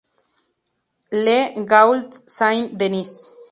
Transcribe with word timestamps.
Le 1.11 1.63
Gault-Saint-Denis 1.63 3.29